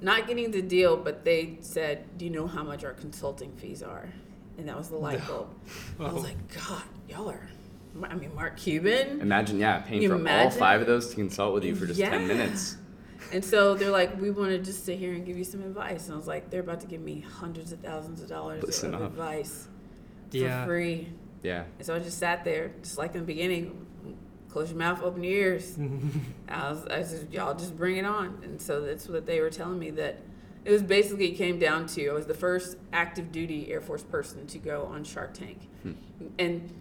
[0.00, 3.82] not getting the deal, but they said, "Do you know how much our consulting fees
[3.82, 4.08] are?"
[4.58, 5.48] And that was the light bulb.
[6.00, 7.48] I was like, God, y'all are.
[8.02, 9.20] I mean, Mark Cuban.
[9.20, 11.98] Imagine, yeah, paying You for all five of those to consult with you for just
[11.98, 12.10] Yeah.
[12.10, 12.76] ten minutes.
[13.32, 16.04] And so they're like, we want to just sit here and give you some advice.
[16.06, 18.94] And I was like, they're about to give me hundreds of thousands of dollars Listen
[18.94, 19.10] of up.
[19.10, 19.68] advice
[20.30, 20.64] for Yeah.
[20.64, 21.08] free.
[21.42, 21.64] Yeah.
[21.78, 23.85] And so I just sat there, just like in the beginning,
[24.56, 25.76] close your mouth, open your ears.
[26.48, 28.40] I was, I said, y'all just bring it on.
[28.42, 30.20] And so that's what they were telling me that
[30.64, 34.02] it was basically it came down to I was the first active duty Air Force
[34.02, 35.68] person to go on Shark Tank.
[35.82, 35.92] Hmm.
[36.38, 36.72] And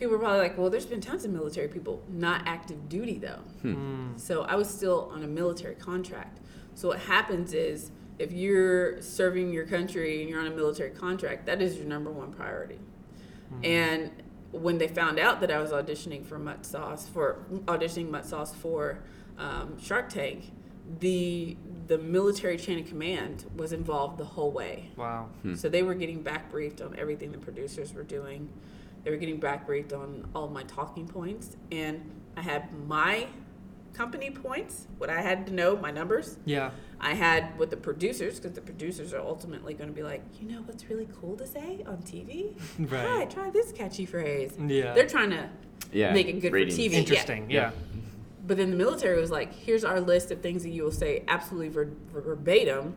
[0.00, 3.38] people were probably like, well, there's been tons of military people, not active duty though.
[3.62, 4.18] Mm.
[4.18, 6.40] So I was still on a military contract.
[6.74, 11.46] So what happens is if you're serving your country and you're on a military contract,
[11.46, 12.80] that is your number one priority.
[13.62, 14.10] And
[14.52, 18.54] when they found out that I was auditioning for Mutt Sauce for auditioning Mutt Sauce
[18.54, 18.98] for
[19.38, 20.52] um, Shark Tank,
[21.00, 24.90] the the military chain of command was involved the whole way.
[24.96, 25.28] Wow.
[25.56, 28.48] So they were getting back briefed on everything the producers were doing.
[29.04, 33.26] They were getting back briefed on all my talking points, and I had my
[33.94, 36.38] company points, what I had to know, my numbers.
[36.44, 36.70] Yeah.
[37.00, 40.48] I had with the producers, because the producers are ultimately going to be like, you
[40.48, 42.54] know what's really cool to say on TV?
[42.78, 43.28] Right.
[43.30, 44.54] Try, try this catchy phrase.
[44.58, 44.94] Yeah.
[44.94, 45.48] They're trying to
[45.92, 46.12] Yeah.
[46.12, 46.74] make it good ratings.
[46.76, 46.92] for TV.
[46.92, 46.98] yeah.
[46.98, 47.50] Interesting.
[47.50, 47.70] Yeah.
[48.46, 51.22] But then the military was like, here's our list of things that you will say
[51.28, 52.96] absolutely ver- ver- verbatim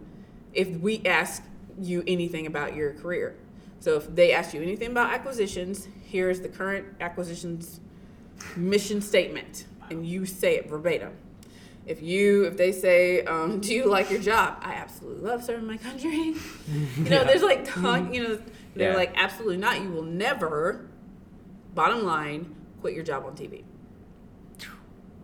[0.54, 1.44] if we ask
[1.80, 3.36] you anything about your career.
[3.80, 7.80] So if they ask you anything about acquisitions, here's the current acquisitions
[8.56, 11.13] mission statement, and you say it verbatim.
[11.86, 15.67] If you, if they say, um, "Do you like your job?" I absolutely love serving
[15.67, 16.12] my country.
[16.67, 17.24] you know, Yeah.
[17.26, 18.13] there's like talk.
[18.13, 18.39] You know,
[18.76, 18.98] they're Yeah.
[18.98, 19.82] like, absolutely not.
[19.82, 20.88] You will never.
[21.74, 23.63] Bottom line, quit your job on TV.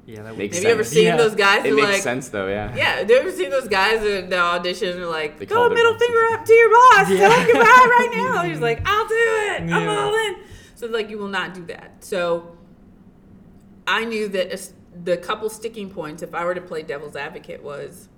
[0.06, 0.24] Yeah.
[0.24, 1.16] That Makes Have you ever seen Yeah.
[1.18, 2.76] those guys It who makes like sense though, yeah.
[2.76, 5.56] yeah, have you ever seen those guys at the audition and are like, They go
[5.56, 8.42] call their middle finger up to your boss, tell him goodbye right now.
[8.50, 9.62] He's like, I'll do it.
[9.72, 10.36] I'm all in.
[10.76, 12.04] So like you will not do that.
[12.04, 12.58] So
[13.88, 14.72] I knew that
[15.04, 18.10] the couple sticking points, if I were to play devil's advocate, was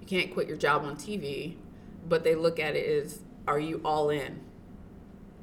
[0.00, 1.56] you can't quit your job on TV,
[2.08, 4.40] but they look at it as, are you all in?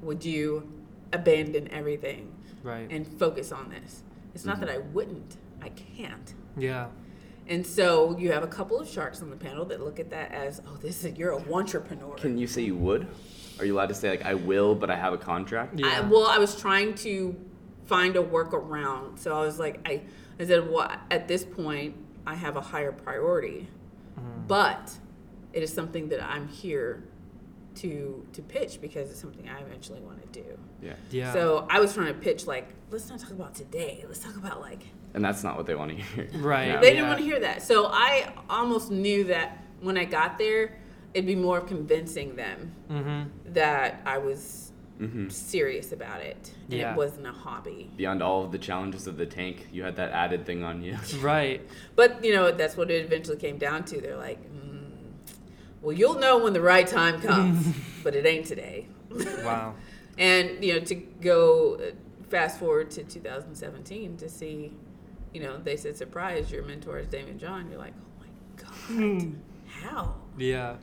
[0.01, 0.71] Would you
[1.11, 2.87] abandon everything Right.
[2.89, 4.03] and focus on this?
[4.35, 4.83] It's not that mm-hmm.
[4.83, 5.37] I wouldn't.
[5.61, 6.33] I can't.
[6.57, 6.87] yeah.
[7.49, 10.33] And so you have a couple of sharks on the panel that look at that
[10.33, 12.13] as, oh, this is you're a entrepreneur.
[12.15, 13.07] Can you say you would?
[13.59, 15.79] Are you allowed to say like I will, but I have a contract?
[15.79, 15.87] Yeah.
[15.87, 17.35] I, well, I was trying to
[17.87, 19.17] find a workaround.
[19.19, 20.01] So I was like, I,
[20.39, 21.95] I said, well, at this point,
[22.25, 23.67] I have a higher priority,
[24.47, 24.91] but
[25.53, 27.03] it is something that I'm here
[27.75, 30.57] to to pitch because it's something I eventually want to do.
[30.81, 30.93] Yeah.
[31.11, 31.33] Yeah.
[31.33, 34.03] So I was trying to pitch like, let's not talk about today.
[34.07, 34.81] Let's talk about like
[35.13, 36.27] And that's not what they want to hear.
[36.41, 36.67] Right.
[36.69, 36.79] Yeah.
[36.81, 37.07] They didn't Yeah.
[37.09, 37.61] want to hear that.
[37.61, 40.77] So I almost knew that when I got there,
[41.13, 43.53] it'd be more of convincing them Mm-hmm.
[43.53, 44.66] that I was
[44.99, 46.91] hmm serious about it and Yeah.
[46.93, 47.91] it wasn't a hobby.
[47.97, 50.97] Beyond all of the challenges of the tank, you had that added thing on you.
[51.19, 51.61] Right.
[51.95, 54.01] But you know, that's what it eventually came down to.
[54.01, 54.89] They're like, mm,
[55.81, 57.67] "Well, you'll know when the right time comes,
[58.03, 58.87] but it ain't today."
[59.43, 59.75] Wow.
[60.17, 61.91] And you know, to go uh,
[62.29, 64.73] fast forward to 2017 to see,
[65.33, 69.33] you know, they said, "Surprise, your mentor is Daymond John." You're like, "Oh my god,
[69.67, 70.77] how?" Yeah.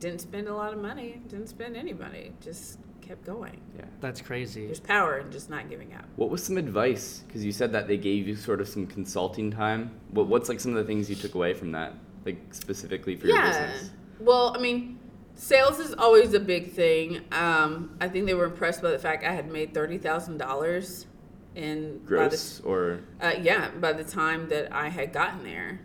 [0.00, 3.60] didn't spend a lot of money, didn't spend any money, just kept going.
[3.76, 3.84] Yeah.
[4.00, 4.66] That's crazy.
[4.66, 6.04] There's power in just not giving up.
[6.16, 7.22] What was some advice?
[7.26, 9.90] Because you said that they gave you sort of some consulting time.
[10.10, 11.92] What, what's like some of the things you took away from that,
[12.24, 13.90] like specifically for your business?
[14.20, 14.98] Well, I mean,
[15.34, 17.20] sales is always a big thing.
[17.32, 21.06] Um, I think they were impressed by the fact I had made thirty thousand dollars
[21.54, 25.80] in by the- Gross or uh, yeah, by the time that I had gotten there,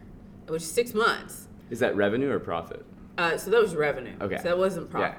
[0.47, 1.47] which is six months.
[1.69, 2.85] is that revenue or profit?
[3.17, 4.15] Uh, so that was revenue.
[4.21, 4.37] Okay.
[4.37, 5.13] So that wasn't Yeah.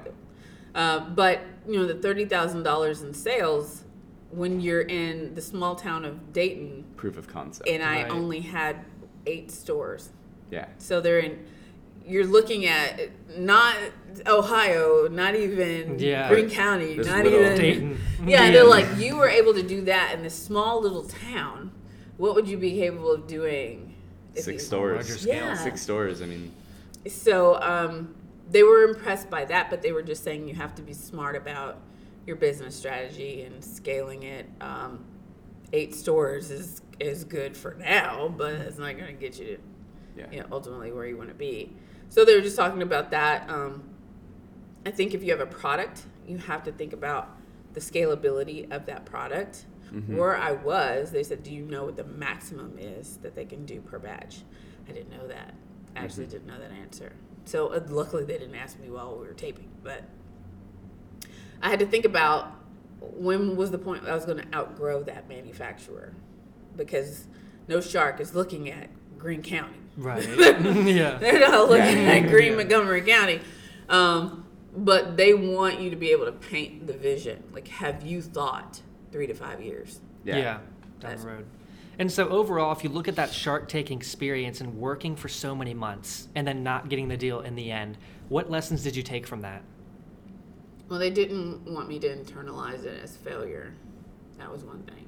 [0.73, 1.01] Profit.
[1.03, 3.83] Uh, but you know, the thirty thousand dollars in sales
[4.31, 7.67] when you're in the small town of Dayton, Proof of concept.
[7.69, 8.11] and I Right.
[8.11, 8.77] only had
[9.25, 10.09] eight stores.
[10.49, 10.65] yeah.
[10.77, 11.45] So they're in.
[12.07, 12.99] You're looking at
[13.37, 13.75] not
[14.25, 16.27] Ohio, not even Yeah.
[16.29, 17.97] Greene County, This not little- even Dayton.
[18.25, 21.71] Yeah, they're like you were able to do that in this small little town.
[22.17, 23.87] What would you be capable of doing?
[24.33, 24.95] if Six you- stores.
[25.09, 25.33] larger scale.
[25.35, 25.55] Yeah.
[25.57, 26.21] Six stores.
[26.21, 26.51] I mean,
[27.07, 28.15] So um,
[28.51, 31.35] they were impressed by that, but they were just saying you have to be smart
[31.35, 31.81] about
[32.27, 34.47] your business strategy and scaling it.
[34.59, 35.05] Um,
[35.73, 39.57] eight stores is is good for now, but it's not going to get you to
[40.15, 40.25] yeah.
[40.31, 41.73] you know, ultimately where you want to be.
[42.09, 43.49] So they were just talking about that.
[43.49, 43.83] Um,
[44.85, 47.37] I think if you have a product, you have to think about
[47.73, 49.65] the scalability of that product.
[49.91, 50.17] Mhm.
[50.17, 53.65] Where I was, they said, "Do you know what the maximum is that they can
[53.65, 54.43] do per batch?"
[54.87, 55.53] I didn't know that.
[55.95, 57.13] I actually didn't know that answer.
[57.45, 59.69] So uh, luckily, they didn't ask me while we were taping.
[59.83, 60.03] But
[61.61, 62.51] I had to think about
[62.99, 66.13] when was the point I was going to outgrow that manufacturer,
[66.75, 67.27] because
[67.67, 69.77] no shark is looking at Greene County.
[69.97, 70.27] Right.
[70.37, 71.17] yeah.
[71.17, 72.13] They're not looking Yeah.
[72.13, 72.57] at Greene Yeah.
[72.57, 73.41] Montgomery County.
[73.89, 77.43] Um, but they want you to be able to paint the vision.
[77.51, 79.99] Like, have you thought three to five years?
[80.23, 80.37] Yeah.
[80.37, 80.43] Yeah.
[80.43, 80.61] down
[81.01, 81.45] That's- the road.
[82.01, 85.55] And so overall, if you look at that Shark Tank experience and working for so
[85.55, 87.95] many months and then not getting the deal in the end,
[88.27, 89.61] what lessons did you take from that?
[90.89, 93.75] Well, they didn't want me to internalize it as failure.
[94.39, 95.07] That was one thing.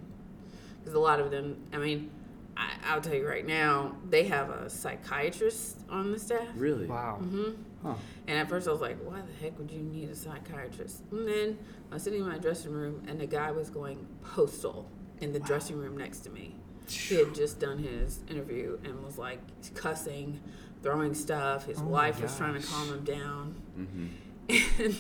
[0.78, 2.12] Because a lot of them, I mean,
[2.56, 6.48] I, I'll tell you right now, they have a psychiatrist on the staff.
[6.56, 6.86] Really?
[6.86, 7.16] Wow.
[7.16, 7.96] hmm Huh.
[8.28, 11.02] And at first I was like, why the heck would you need a psychiatrist?
[11.10, 11.58] And then
[11.90, 15.40] I was sitting in my dressing room and the guy was going postal in the
[15.40, 16.54] dressing room next to me.
[16.88, 19.40] He had just done his interview and was like
[19.76, 20.40] cussing,
[20.82, 21.66] throwing stuff.
[21.66, 23.56] His Oh wife was trying to calm him down.
[23.78, 24.82] Mm-hmm.
[24.84, 24.98] And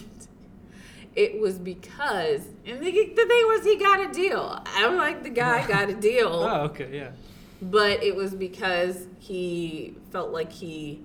[1.15, 4.61] it was because, and the, the thing was, he got a deal.
[4.65, 6.29] I'm like, the guy got a deal.
[6.49, 7.11] Oh, okay, yeah.
[7.61, 11.01] But it was because he felt like he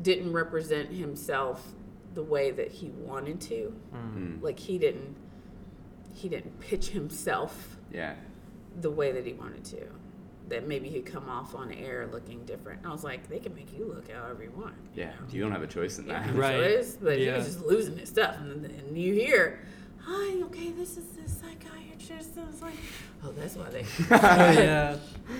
[0.00, 1.72] didn't represent himself
[2.14, 3.74] the way that he wanted to.
[3.94, 4.42] Mm.
[4.42, 5.16] Like he didn't
[6.14, 8.14] he didn't pitch himself Yeah.
[8.80, 9.82] The way that he wanted to.
[10.48, 12.84] That maybe he'd come off on air looking different.
[12.84, 14.74] I was like, they can make you look however you want.
[14.94, 15.12] Yeah.
[15.30, 16.34] You don't have a choice in Yeah, that.
[16.34, 16.56] Right.
[16.76, 18.36] choice, but he was just losing his stuff.
[18.40, 19.60] And then you hear,
[20.00, 22.36] hi, okay, this is the psychiatrist.
[22.38, 22.74] I was like,
[23.24, 24.96] oh, that's why they Oh, yeah.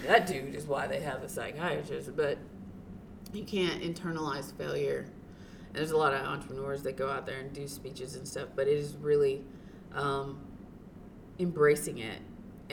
[0.07, 2.16] that dude is why they have a psychiatrist.
[2.16, 2.38] But
[3.35, 5.05] you can't internalize failure.
[5.66, 8.49] And there's a lot of entrepreneurs that go out there and do speeches and stuff,
[8.57, 9.42] but it is really
[9.92, 10.40] um,
[11.38, 12.20] embracing it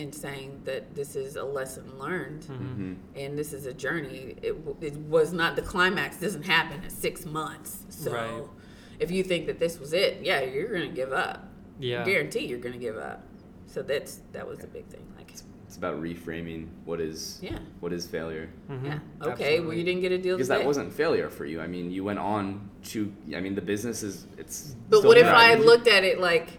[0.02, 2.94] and saying that this is a lesson learned Mm-hmm.
[3.16, 4.36] and this is a journey.
[4.42, 6.18] It, it was not the climax.
[6.20, 7.84] Doesn't happen in six months.
[7.90, 8.44] So Right.
[9.00, 11.48] if you think that this was it, yeah, you're gonna give up.
[11.80, 12.04] Yeah.
[12.04, 13.24] Guarantee you're gonna give up.
[13.68, 15.06] So that's that was the big thing.
[15.18, 15.32] Like,
[15.68, 17.60] It's about reframing what is yeah.
[17.80, 18.50] what is failure.
[18.70, 18.86] Mhm.
[18.86, 19.00] Yeah.
[19.32, 19.60] Okay.
[19.62, 20.60] Well, you didn't get a deal Because today.
[20.60, 21.62] that wasn't failure for you.
[21.62, 23.12] I mean, you went on to.
[23.36, 24.26] I mean, the business is.
[24.38, 24.76] It's.
[24.90, 26.50] But what if I had looked at it like,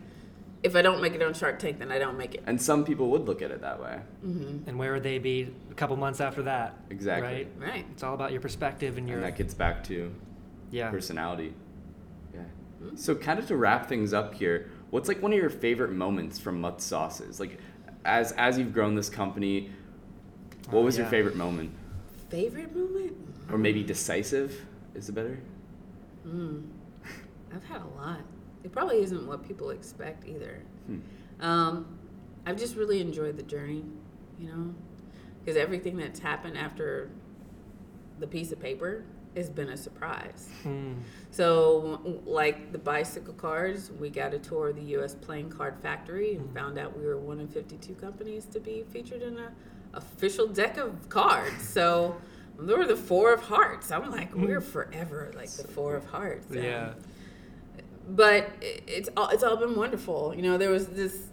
[0.62, 2.42] if I don't make it on Shark Tank, then I don't make it.
[2.46, 3.98] And some people would look at it that way.
[4.22, 6.76] hmm And where would they be a couple months after that?
[6.90, 7.28] Exactly.
[7.28, 7.48] Right?
[7.58, 7.86] Right.
[7.92, 10.12] It's all about your perspective and your And that gets back to
[10.70, 10.90] yeah.
[10.90, 11.54] personality.
[12.34, 12.40] Yeah.
[12.82, 12.96] Hmm.
[12.96, 16.38] So kind of to wrap things up here, what's like one of your favorite moments
[16.38, 17.40] from Mutt Sauces?
[17.40, 17.58] Like,
[18.04, 19.70] as as you've grown this company,
[20.70, 21.10] what Oh, was your yeah.
[21.10, 21.70] favorite moment,
[22.30, 23.12] Favorite moment?
[23.50, 24.64] or maybe decisive?
[24.94, 25.38] Is it better?
[26.26, 26.62] Mm.
[27.54, 28.20] I've had a lot.
[28.64, 30.62] It probably isn't what people expect either.
[30.86, 30.98] Hmm.
[31.40, 31.98] Um,
[32.46, 33.84] I've just really enjoyed the journey,
[34.38, 34.74] you know,
[35.40, 37.10] because everything that's happened after
[38.18, 39.04] the piece of paper
[39.36, 40.48] has been a surprise.
[40.64, 40.96] Mm.
[41.30, 45.14] So, like the bicycle cards, we got a tour of the U.S.
[45.14, 46.54] Playing Card Factory and Mhm.
[46.54, 49.52] found out we were one of 52 companies to be featured in a
[49.94, 51.62] official deck of cards.
[51.66, 52.16] So,
[52.58, 53.90] there were the Four of Hearts.
[53.90, 56.50] I'm like, we're forever like the Four of Hearts.
[56.50, 56.92] Um, Yeah.
[58.08, 60.34] But it- it's all it's all been wonderful.
[60.34, 61.28] You know, there was this.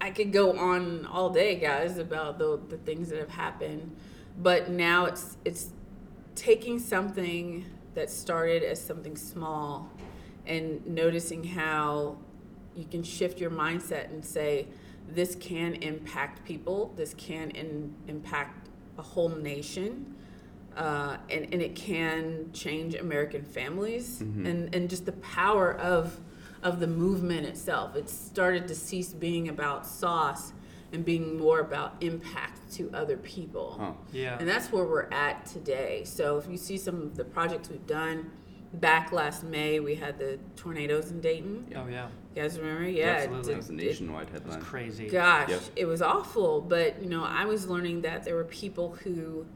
[0.00, 3.94] I could go on all day, guys, about the the things that have happened,
[4.40, 5.70] but now it's it's
[6.34, 9.88] taking something that started as something small
[10.46, 12.16] and noticing how
[12.74, 14.66] you can shift your mindset and say
[15.08, 20.14] this can impact people this can in, impact a whole nation
[20.76, 24.46] uh, and, and it can change american families Mhm.
[24.46, 26.20] and, and just the power of
[26.62, 30.52] of the movement itself it started to cease being about sauce
[30.92, 33.92] and being more about impact to other people Huh.
[34.12, 34.36] Yeah.
[34.38, 36.02] and that's where we're at today.
[36.04, 38.30] So if you see some of the projects we've done,
[38.74, 41.66] back last May we had the tornadoes in Dayton.
[41.76, 42.08] Oh yeah.
[42.34, 42.88] You guys remember?
[42.88, 43.18] Yeah.
[43.22, 43.42] it Absolutely.
[43.42, 44.60] That did- was a it- nationwide It's headline.
[44.60, 45.08] crazy.
[45.08, 45.62] gosh, Yep.
[45.76, 46.60] it was awful.
[46.60, 49.46] But you know, I was learning that there were people who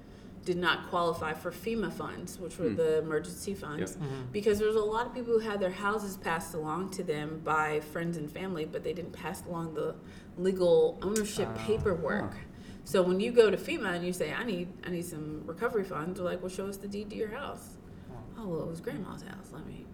[0.49, 2.77] did not qualify for FEMA funds, which were Hmm.
[2.77, 4.33] the emergency funds, Mhm.
[4.33, 7.43] because there was a lot of people who had their houses passed along to them
[7.45, 9.95] by friends and family, but they didn't pass along the
[10.39, 11.59] legal ownership Oh.
[11.59, 12.33] paperwork.
[12.33, 12.39] Huh.
[12.85, 15.85] So when you go to FEMA and you say, "I need, I need some recovery
[15.85, 17.77] funds," they're like, "Well, show us the deed to your house."
[18.11, 18.15] Oh.
[18.43, 19.51] Oh, well, it was grandma's house.
[19.53, 19.85] Let me.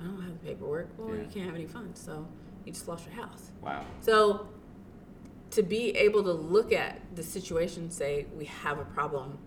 [0.00, 0.90] I don't have the paperwork.
[0.96, 1.22] Well, Yeah.
[1.22, 2.24] you can't have any funds, so
[2.64, 3.50] you just lost your house.
[3.60, 3.84] Wow.
[4.00, 4.46] So
[5.50, 9.38] to be able to look at the situation, and say we have a problem,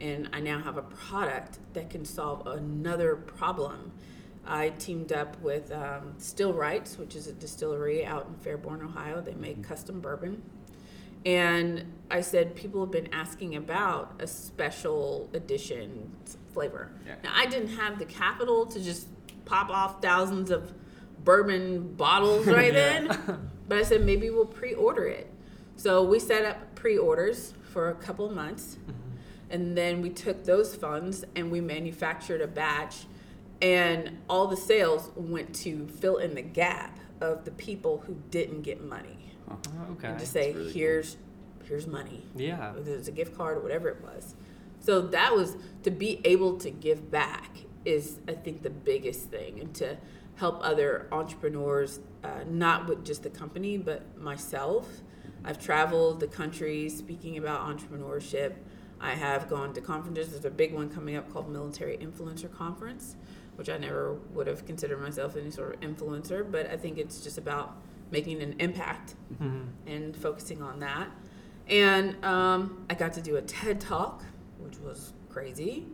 [0.00, 3.92] and I now have a product that can solve another problem.
[4.46, 9.20] I teamed up with um, Still Rights, which is a distillery out in Fairborn, Ohio.
[9.20, 10.42] They make custom bourbon.
[11.24, 16.12] And I said, people have been asking about a special edition
[16.52, 16.92] flavor.
[17.04, 17.16] Yeah.
[17.24, 19.08] Now, I didn't have the capital to just
[19.44, 20.72] pop off thousands of
[21.24, 23.00] bourbon bottles right Yeah.
[23.08, 25.28] then, but I said, maybe we'll pre order it.
[25.74, 28.76] So we set up pre orders for a couple months.
[28.86, 28.94] Mhm.
[29.50, 33.06] And then we took those funds and we manufactured a batch,
[33.62, 38.62] and all the sales went to fill in the gap of the people who didn't
[38.62, 39.32] get money.
[39.50, 39.58] Oh,
[39.92, 40.08] okay.
[40.08, 40.72] And to say, really cool.
[40.72, 41.16] here's
[41.64, 42.22] here's money.
[42.34, 42.72] Yeah.
[42.74, 44.34] Whether it's a gift card or whatever it was.
[44.80, 47.50] So that was to be able to give back
[47.84, 49.96] is I think the biggest thing, and to
[50.36, 54.88] help other entrepreneurs, uh, not with just the company but myself.
[55.44, 58.54] I've traveled the country speaking about entrepreneurship.
[59.00, 60.30] I have gone to conferences.
[60.30, 63.16] There's a big one coming up called Military Influencer Conference,
[63.56, 67.20] which I never would have considered myself any sort of influencer, but I think it's
[67.20, 67.76] just about
[68.10, 69.66] making an impact Mhm.
[69.86, 71.08] and focusing on that.
[71.68, 74.22] And um, I got to do a TED talk,
[74.60, 75.86] which was crazy.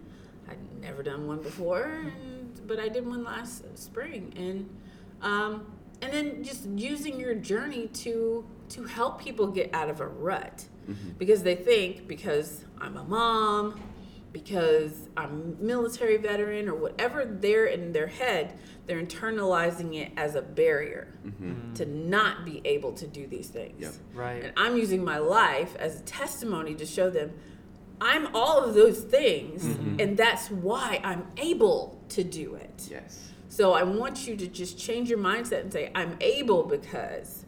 [0.49, 4.33] I'd never done one before, and, but I did one last spring.
[4.37, 4.69] And
[5.23, 5.67] um,
[6.03, 10.65] and then just using your journey to to help people get out of a rut
[10.89, 11.11] mm-hmm.
[11.19, 13.81] because they think because I'm a mom,
[14.33, 20.35] because I'm a military veteran or whatever they're in their head, they're internalizing it as
[20.35, 21.51] a barrier mm-hmm.
[21.51, 21.75] mm.
[21.77, 23.81] to not be able to do these things.
[23.81, 23.93] Yep.
[24.15, 24.45] Right.
[24.45, 27.33] And I'm using my life as a testimony to show them
[28.01, 30.01] I'm all of those things, mm-hmm.
[30.01, 32.89] and that's why I'm able to do it.
[32.91, 33.32] Yes.
[33.53, 37.45] So I want you to just change your mindset and say, I'm able because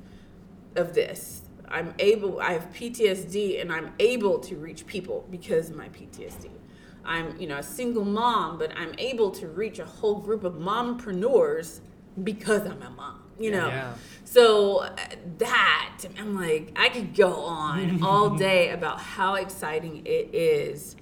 [0.76, 1.40] of this.
[1.66, 6.50] I'm able, I have PTSD and I'm able to reach people because of my PTSD.
[7.06, 10.56] I'm, you know, a single mom, but I'm able to reach a whole group of
[10.56, 11.80] mompreneurs
[12.22, 13.68] because I'm a mom, you know?
[13.68, 13.94] Yeah.
[14.24, 14.96] So uh,
[15.38, 20.96] that, I'm like, I could go on all day about how exciting it is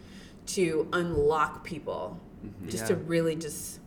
[0.47, 2.21] to unlock people,
[2.69, 3.81] just to really just.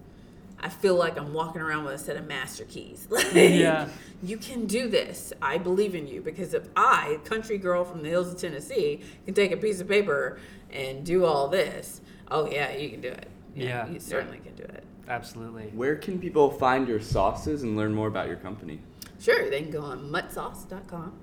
[0.59, 3.07] I feel like I'm walking around with a set of master keys.
[3.11, 3.89] Like, Yeah.
[4.23, 5.31] you can do this.
[5.41, 9.33] I believe in you because if I, country girl from the hills of Tennessee, can
[9.33, 10.39] take a piece of paper
[10.71, 12.01] and do all this,
[12.31, 13.27] oh yeah, you can do it.
[13.55, 13.87] Yeah.
[13.87, 14.83] you certainly can do it.
[15.07, 15.65] Absolutely.
[15.75, 18.79] Where can people find your sauces and learn more about your company?
[19.19, 21.13] Sure, they can go on muttsauce.com.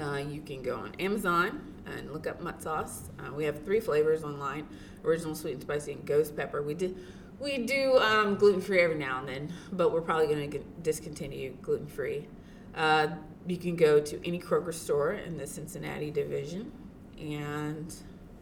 [0.00, 3.10] Uh, you can go on Amazon and look up mutt sauce.
[3.18, 4.66] Uh, we have three flavors online:
[5.04, 6.62] original, sweet and spicy, and ghost pepper.
[6.62, 6.96] We did
[7.42, 11.54] we do um, gluten free every now and then, but we're probably going to discontinue
[11.60, 12.28] gluten free.
[12.74, 13.08] Uh,
[13.46, 16.70] you can go to any Kroger store in the Cincinnati division,
[17.18, 17.92] and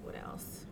[0.02, 0.66] what else?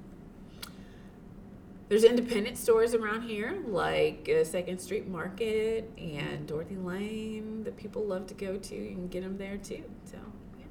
[1.89, 8.05] There's independent stores around here, like uh, Second Street Market and Dorothy Lane, that people
[8.05, 8.75] love to go to.
[8.75, 9.83] You can get them there too.
[10.05, 10.19] So,
[10.59, 10.67] yeah,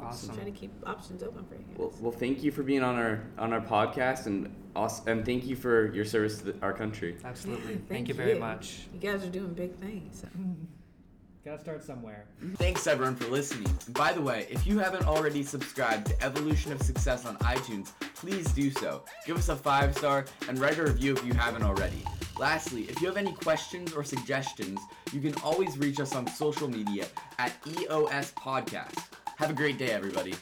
[0.00, 0.34] Awesome.
[0.34, 1.60] try to keep options open for you.
[1.68, 1.76] Guys.
[1.76, 5.24] Well, well, thank you for being on our on our podcast, and also, and um,
[5.26, 7.16] thank you for your service to the, our country.
[7.24, 7.74] Absolutely.
[7.74, 8.86] Yeah, Thank, you very much.
[8.92, 10.20] You guys are doing big things.
[10.20, 10.28] so.
[11.44, 12.24] Gotta start somewhere.
[12.54, 13.68] Thanks everyone for listening.
[13.84, 17.92] And by the way, if you haven't already subscribed to Evolution of Success on iTunes,
[18.14, 19.04] please do so.
[19.26, 22.02] Give us a five star and write a review if you haven't already.
[22.38, 24.80] Lastly, if you have any questions or suggestions,
[25.12, 27.06] you can always reach us on social media
[27.38, 29.04] at EOS Podcast.
[29.36, 30.32] Have a great day, everybody.